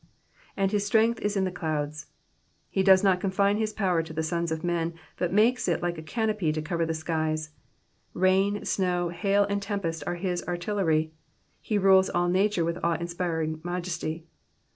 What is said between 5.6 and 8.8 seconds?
it like a canopy to cover the skies. Rain,